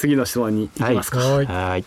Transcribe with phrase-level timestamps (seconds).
[0.00, 1.46] 次の質問に行きますか、はい。
[1.46, 1.84] はい。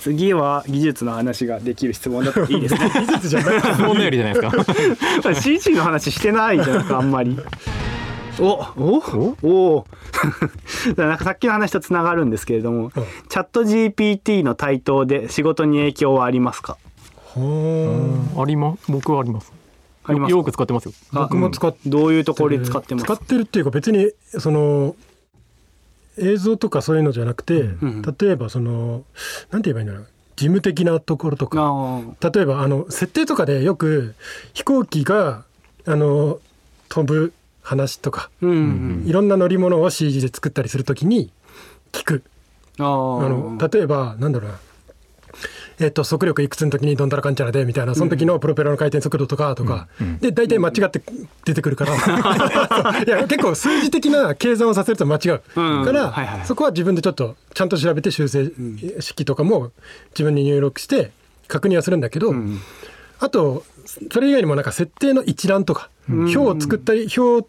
[0.00, 2.90] 次は技術の話ができる質問だといいですね。
[2.94, 3.60] 技術じゃない。
[3.60, 5.34] 質問のよりじゃないですか。
[5.34, 7.38] CG の話してないじゃないですかあんまり。
[8.38, 8.44] お
[8.76, 9.46] おお？
[9.48, 9.86] お
[11.00, 12.92] なんかさっきの話とつながるんですけれども、
[13.30, 16.76] チャット GPT の台頭で仕事に影響はありますか？
[17.24, 18.42] ほー。
[18.42, 18.92] あります。
[18.92, 19.50] 僕はあります。
[20.04, 20.36] ありますか？
[20.38, 20.92] よく使ってますよ。
[21.12, 21.48] 僕も。
[21.48, 23.04] 使っどういうところで使ってます？
[23.06, 24.94] 使ってるっていうか別にその
[26.18, 28.02] 映像とかそういうのじゃなくて、ん。
[28.02, 29.04] 例えばその
[29.50, 31.60] なんて言えばいいんだろう事務的なところとか。
[31.62, 34.14] あ例えばあの設定とかでよく
[34.52, 35.44] 飛行機が
[35.86, 36.38] あの
[36.88, 37.32] 飛ぶ
[37.62, 41.30] 話とかーうんいろんな乗り物を CG で作ったりするときに
[41.92, 42.22] 聞く。
[42.78, 42.86] ああ
[43.28, 44.58] の例えばなんだろうな
[45.78, 49.88] えっと速力いくつの時にどんたらかんちゃらでみたいなその時のプロペラの回転速度とかとか、
[50.20, 51.02] で大体間違って
[51.44, 51.94] 出てくるから。
[53.04, 55.84] いや結構数字的な計算をさせると間違ううん。
[55.84, 56.46] から、はいはい。
[56.46, 58.50] そこは自分でちょっとちゃんと調べて修正
[59.00, 59.70] 式とかも
[60.10, 61.12] 自分に入力して
[61.48, 62.58] 確認はするんだけど、ん。
[63.18, 63.64] あと
[64.10, 67.48] それ以外にもなんか設定の一覧とか、表を作ったり表を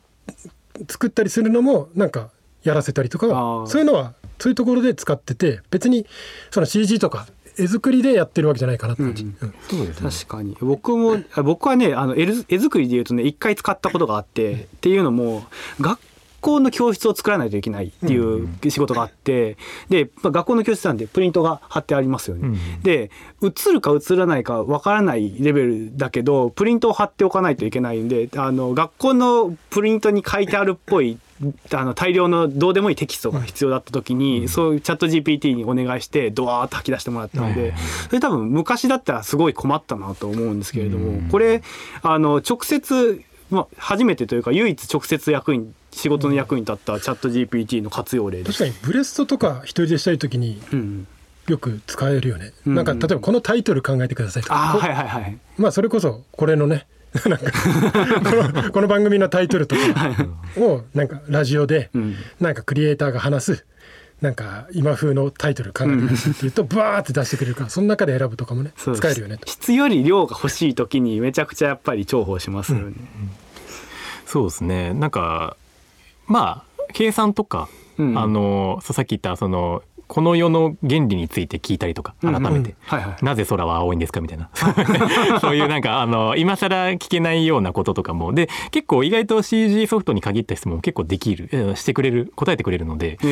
[0.88, 2.30] 作ったりするのもなんか
[2.64, 3.28] やらせたりとか
[3.68, 6.06] そういうのはそういうところで使ってて別に
[6.52, 7.28] その CG とか
[7.60, 9.54] 絵作りでやってるわけじゃないかなって感じ、うん。
[9.70, 10.10] そうですね。
[10.10, 10.58] 確かに。
[10.60, 12.28] 僕もあ僕はねあの絵
[12.60, 15.44] 作りで言うとね一回使ったことがあって、っていうのも
[15.80, 16.00] 学
[16.40, 19.58] 校の教室を作らないといけないっていう仕事があって、
[19.90, 22.48] でまあ学校の教室なんでプリントが貼ってありますよね。
[22.48, 22.82] うん。
[22.84, 31.18] で映るか映らないかわからないレベルだけどプリントを貼っておかないといけないんであの学校のプリントに書いてあるっぽい
[31.74, 37.74] あの大量のどうでもいいテキストが必要だった時に、そういうチャット GPT にお願いしてドワーッと吐き出してもらったので、
[38.08, 41.62] それ多分昔だったらすごい困ったなと思うんですけれども、これ
[42.02, 48.58] あの直接、まあ、初めてというか唯一直接役に仕事の役に立ったチャット GPT の活用例です。
[48.58, 51.08] 確かにブレストとか一人でしたい時にうん、
[51.48, 55.38] よく使えるよね、うんなんか例えばこのタイトル考えてくださいとかあはいはいはい。
[55.58, 56.88] まあそれこそこれのね
[57.26, 59.82] なんかこの この番組のタイトルとか
[60.58, 63.66] をなんかラジオでうんなんかクリエイターが話す
[64.22, 69.48] なんか今風のタイトル考えてくださいって言うとバーって出してくれるからその中で選ぶとかもね使えるよねと。
[69.48, 72.94] 質より量が欲しい時にめちゃくちゃやっぱり重宝しますよね。
[74.26, 74.94] そうですね。
[74.94, 75.56] なんか
[76.26, 82.76] まあ計算とか、うんあのさっき言ったそのこの世の原理について聞いたりとか改めて。
[83.22, 84.50] なぜ空は青いんですかみたいな。
[85.42, 88.34] そういうなんかあの今更聞けないようなこととかも。
[88.34, 93.26] で結構意外と CG ソフトに限った質問も結構できるえーしてくれる答えてくれるので、あ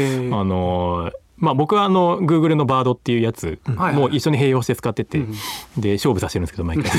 [0.43, 5.33] のまあ僕はあの Google のバードっていうやつはいも一緒に併用して使ってて、うん
[5.77, 6.91] で勝負させてるんですけど毎回。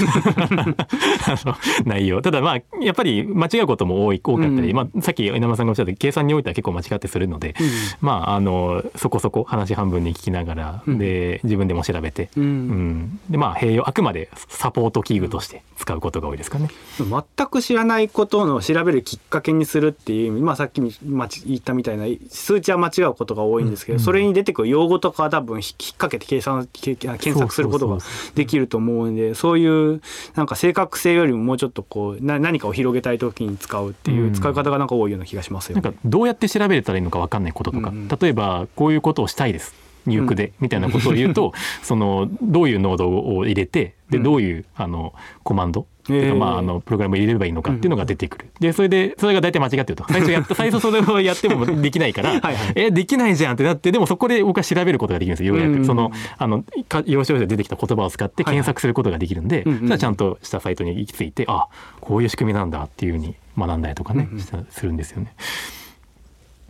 [1.26, 1.54] あの
[1.86, 2.20] 内容。
[2.20, 7.54] ただまあやっぱり間違うことも多い多かったり、うんまあ、さっき稲村さんがおっしゃった計算においては結構間違ってするので、
[8.00, 12.42] まああのそこそこ話半分に聞きながら、うんで自分でも調べて、うん。
[12.42, 13.20] うん。
[13.30, 16.68] でまあ併用あくまでサポート器具として使うことが多いですかね。
[16.98, 27.98] 全く知らないことの調べるきっかけにするっていう意味、まあ、さっき言ったみたいな数値は間違うことが多いんですけど、それに出てくる用語とかは多分引っ掛けて計算け検索することが
[28.34, 30.00] できると思うんでそういう
[30.34, 35.82] なんか正確性よりももうちょっとこうな何かを広げたい時に使うっていう使い方がなんか多いような気がしますよね。
[35.82, 38.09] なんかどうやって調べたらいいのか分かんないこととか、うん。
[38.09, 39.75] 例えばこういうことをしたいです。
[40.06, 44.22] 入力で、みたいなことを言うと そのどういうノードを入れてでうん。
[44.22, 46.37] どういうあのコマンド、えー。
[46.37, 50.05] まあ、あのプログラムを入れればいいのかっていうのが出てくる、でそれでそれが大体間違ってると。
[50.09, 52.56] 最初やった 最初それをやってもできないからはいはい。
[52.75, 61.69] えできないじゃんってなってでもそこで僕は調べることができるんですよようやく、うんそのあのか要所要所で出てきた言葉を使って検索することができるんで、はいはいじゃあちゃんとしたサイトに行き着いてあ
[62.00, 64.66] こういう仕組みなんだっていうふうに学んだりとかね、うんうん。
[64.71, 65.34] するんですよね。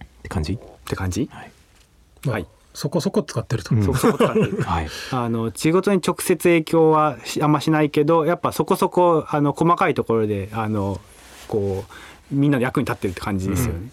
[0.03, 0.55] って感じ？
[0.55, 0.59] っ
[0.89, 1.51] て感じ、はい。
[2.25, 2.47] まあはい
[2.77, 4.89] そこそこ使ってると、うんそこそこ使ってる はい。
[5.11, 11.01] あの仕事に直接影響はしあんましないけどやっぱそこそこあの細かいところであの
[11.49, 11.85] こ
[12.31, 13.89] うみんなの役に立ってるって感じですよね。